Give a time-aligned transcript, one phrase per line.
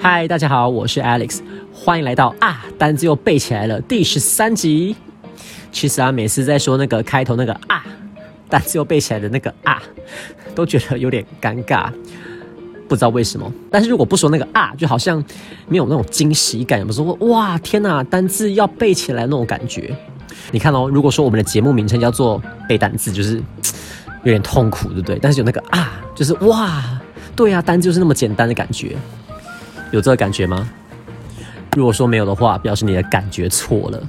[0.00, 1.40] 嗨，大家好，我是 Alex，
[1.72, 4.94] 欢迎来到啊单字又背起来了第十三集。
[5.72, 7.84] 其实啊，每次在说那个开头那个啊
[8.48, 9.82] 单字又背起来的那个啊，
[10.54, 11.90] 都觉得有点尴尬，
[12.86, 13.50] 不知道为什么。
[13.70, 15.24] 但是如果不说那个啊，就好像
[15.68, 19.96] 没有那种惊喜感，有没有说哇天哪，单字要背起来那种感觉？
[20.50, 23.36] 你看哦，如果说我们的节目名称叫做背单字，就是
[24.22, 25.18] 有点痛苦，对不对？
[25.20, 26.82] 但是有那个啊，就是哇，
[27.34, 28.96] 对啊，单就是那么简单的感觉。
[29.90, 30.68] 有这个感觉吗？
[31.76, 34.02] 如果说没有的话，表示你的感觉错了。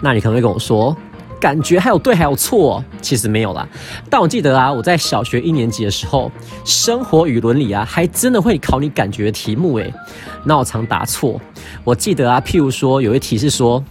[0.00, 0.96] 那你可能会跟我说，
[1.40, 3.66] 感觉还有对还有错，其实没有啦。
[4.10, 6.30] 但我记得啊，我在小学一年级的时候，
[6.64, 9.92] 生活与伦理啊，还真的会考你感觉题目诶。
[10.44, 11.40] 那我常答错。
[11.82, 13.82] 我记得啊，譬如说有一题是说，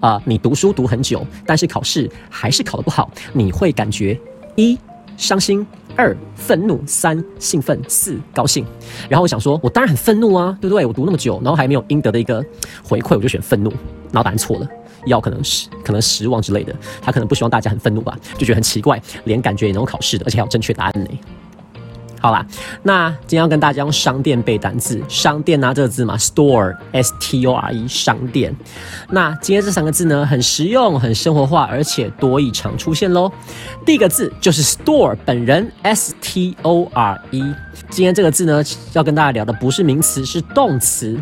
[0.00, 4.18] 啊，你读书读很久，但是考试还是考得不好，你会感觉
[4.56, 4.78] 一
[5.16, 5.66] 伤心。
[5.96, 8.64] 二愤怒，三兴奋，四高兴。
[9.08, 10.86] 然后我想说，我当然很愤怒啊，对不对？
[10.86, 12.42] 我读那么久，然后还没有应得的一个
[12.82, 13.68] 回馈，我就选愤怒。
[14.12, 14.68] 然后答案错了，
[15.06, 16.74] 要可能是可能失望之类的。
[17.02, 21.10] 他可能不希望大家很愤怒吧，就觉得很奇怪，连感觉也能考试的，而且还有正确答案呢。
[22.20, 22.44] 好啦，
[22.82, 28.54] 那今天要跟大家用商店背单词，商店啊这个字嘛，store，s t o r e，商店。
[29.08, 33.32] 那今天这三个字呢，很实用，很生活化，而且多异常出现喽。
[33.86, 37.42] 第一个字就是 store 本人，s t o r e。
[37.88, 41.18] 今天这个字呢，要跟大家聊的不是名词，是动词。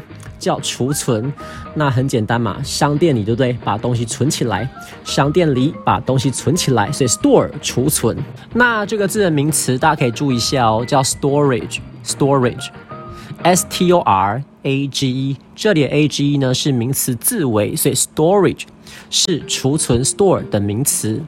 [0.49, 1.31] 叫储存，
[1.75, 3.53] 那很简单嘛，商店里对不对？
[3.63, 4.67] 把东西存起来，
[5.05, 8.17] 商店里把东西存起来，所以 store 储存。
[8.55, 18.63] 那这个字的名词大家可以注意一下哦，叫 storage，storage，s t o r a g e，这里的 a g e 呢是名词字尾，所以 storage
[19.11, 21.23] 是储存 store 的名词。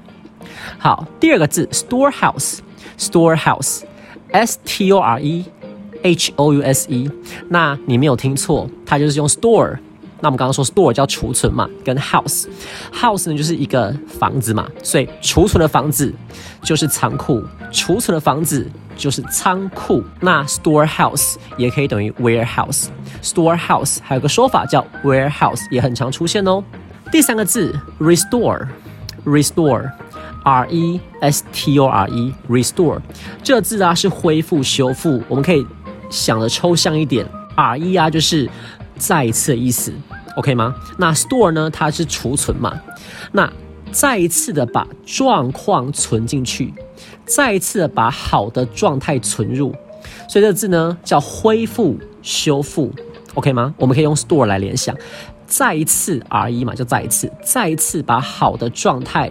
[0.79, 5.45] 好，第二个字 storehouse，storehouse，s t o r e。
[6.03, 7.11] H O U S E，
[7.49, 9.79] 那你没有听错，它就是用 store。
[10.23, 16.13] 那我们刚刚说 store 叫储存嘛，跟 house，house 呢就是一个房子嘛，所以储存的房子
[16.63, 20.05] 就是仓库，储存的房子就是仓库。
[20.21, 26.63] 那 storehouse 也可以等于 warehouse，storehouse 还有个说法叫 warehouse，也很常出现哦。
[27.11, 33.01] 第三个字 restore，restore，R E S T O R E，restore
[33.43, 35.67] 这个字啊是恢复、修复，我们可以。
[36.11, 38.51] 想的抽象一点，R E 啊就是
[38.99, 39.93] 再一次的意思
[40.37, 40.75] ，OK 吗？
[40.99, 42.79] 那 store 呢，它是储存嘛，
[43.33, 43.51] 那
[43.93, 46.75] 再一次的把状况存进去，
[47.25, 49.73] 再一次的把好的状态存入，
[50.29, 52.93] 所以这个字呢叫恢复修复
[53.35, 53.75] ，OK 吗？
[53.79, 54.95] 我们可以用 store 来联想，
[55.47, 59.31] 再一次 R E 嘛，就再一次，再一次把好的状态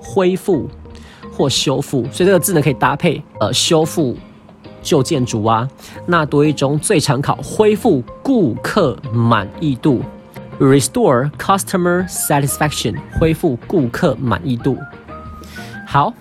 [0.00, 0.68] 恢复
[1.32, 4.16] 或修复，所以这个字呢可以搭配呃修复。
[4.82, 5.68] 旧建筑啊，
[6.06, 10.02] 那多一种最常考恢复顾客满意度
[10.58, 14.76] ，restore customer satisfaction，恢复顾客满意度。
[15.86, 16.12] 好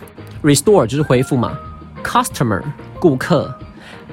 [0.43, 1.57] ，restore 就是恢复嘛
[2.03, 2.61] ，customer
[2.99, 3.53] 顾客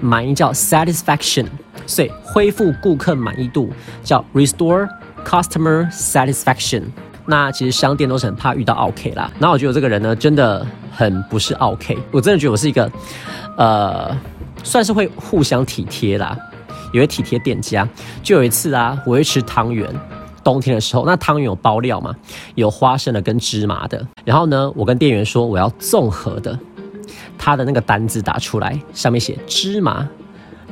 [0.00, 1.46] 满意叫 satisfaction，
[1.86, 3.72] 所以恢复顾客满意度
[4.04, 4.88] 叫 restore
[5.24, 6.82] customer satisfaction。
[7.24, 12.90] 那其实商店都是很怕遇到 OK 啦，那我觉得这个人呢，真的很不是 OK，我真的觉得我是一个，
[13.56, 14.16] 呃。
[14.66, 16.36] 算是会互相体贴啦，
[16.92, 17.88] 有些体贴店家。
[18.22, 19.88] 就有一次啊，我会吃汤圆，
[20.42, 22.12] 冬天的时候，那汤圆有包料嘛，
[22.56, 24.04] 有花生的跟芝麻的。
[24.24, 26.58] 然后呢，我跟店员说我要综合的，
[27.38, 30.04] 他的那个单子打出来，上面写芝麻，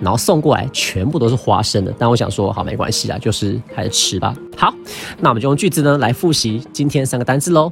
[0.00, 1.94] 然后送过来全部都是花生的。
[1.96, 4.34] 但我想说，好没关系啊，就是还是吃吧。
[4.56, 4.74] 好，
[5.20, 7.70] 那我们就用句子呢来复习今天三个单字喽。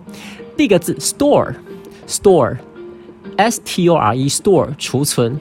[0.56, 5.36] 第一个字 store，store，s t o r e，store 储存。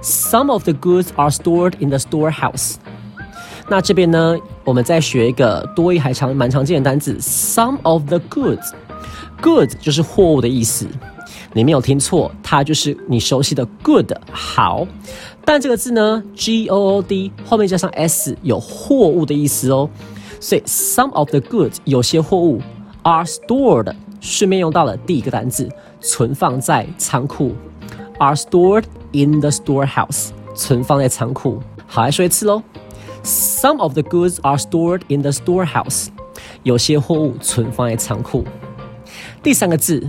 [0.00, 2.76] Some of the goods are stored in the storehouse。
[3.68, 10.86] 那这边呢，我们再学一个多一还常蛮常见的单词，some of the goods，goods 就是货物的意思。
[11.52, 14.86] 你没有听错，它就是你熟悉的 good 好。
[15.44, 19.88] 但这个字呢，g o o d 后面加上 s 有货物的意思哦。
[20.40, 22.60] 所以 some of the goods 有些货物
[23.02, 25.68] are stored，顺便用到了第一个单字，
[26.00, 27.54] 存放在仓库
[28.18, 31.61] ，are stored in the storehouse，存放在仓库。
[31.87, 32.61] 好，来说一次喽。
[33.23, 36.07] Some of the goods are stored in the storehouse，
[36.63, 38.45] 有些货物存放在仓库。
[39.41, 40.07] 第三个字，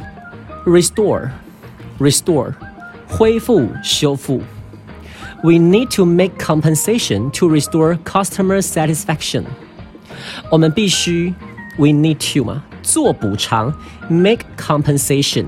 [0.65, 2.55] restore，restore，
[3.09, 4.41] 恢复、修复。
[5.43, 9.45] We need to make compensation to restore customer satisfaction。
[10.51, 11.35] 我们必须，
[11.77, 13.75] we need to 嘛，做补偿，
[14.09, 15.47] make compensation。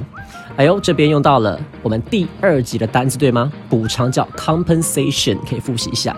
[0.58, 3.52] 哎呦，这边用到了我们第二集的单词，对吗？
[3.70, 6.16] 补偿叫 compensation，可以复习一下。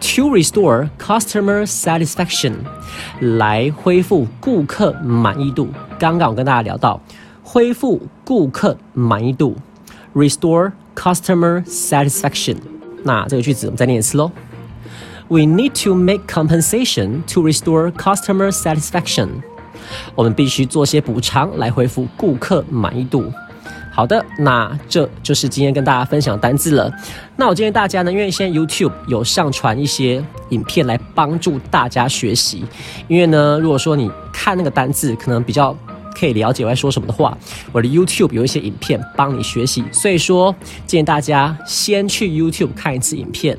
[0.00, 2.54] To restore customer satisfaction，
[3.20, 5.68] 来恢复顾客满意度。
[5.98, 7.00] 刚刚我跟大家聊到，
[7.42, 9.54] 恢复顾客满意度
[10.14, 12.56] ，restore customer satisfaction。
[13.04, 14.32] 那这个句子我们再念一次喽。
[15.28, 19.28] We need to make compensation to restore customer satisfaction。
[20.16, 23.32] 我们必须做些补偿来恢复顾客满意度。
[24.00, 26.90] 好的，那这就是今天跟大家分享单字了。
[27.36, 32.64] 那我建议大家呢，因为现在 YouTube 有上传一些影片来帮助大家学习。
[33.08, 35.76] 因为呢，如果说你看那个单字，可能比较
[36.18, 37.36] 可以了解我在说什么的话，
[37.72, 39.84] 我的 YouTube 有一些影片帮你学习。
[39.92, 40.54] 所以说，
[40.86, 43.58] 建议大家先去 YouTube 看一次影片，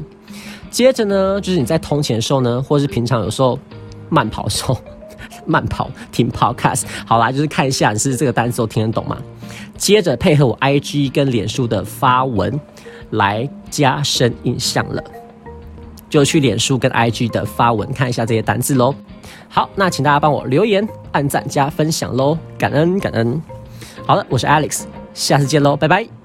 [0.71, 3.59] 接着呢，就是你在通勤的时候呢，或是平常有时候
[4.09, 4.75] 慢跑的时候，
[5.45, 9.17] 慢跑听 Podcast，好啦，就是看一下你是这个单词都听得懂吗？
[9.77, 12.59] 接着配合我 IG 跟脸书的发文，
[13.11, 15.03] 来加深印象了，
[16.09, 18.93] 就去脸书跟 IG 的发文看一下这些单字喽。
[19.49, 23.41] 好，那请大家帮我留言、按赞加分享喽，感恩感恩。
[24.05, 24.83] 好了，我是 Alex，
[25.13, 26.20] 下次见喽，拜拜。